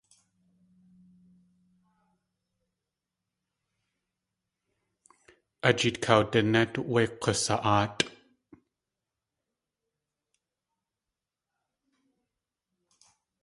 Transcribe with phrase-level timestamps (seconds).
[5.67, 7.99] A jeet kawdinét wé k̲usa.áatʼ.